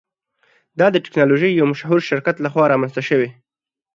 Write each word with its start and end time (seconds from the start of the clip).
دا 0.79 0.87
د 0.91 0.95
ټیکنالوژۍ 1.05 1.51
یو 1.53 1.65
مشهور 1.71 1.99
شرکت 2.09 2.35
لخوا 2.39 2.65
رامینځته 2.67 3.01
شوی. 3.09 3.29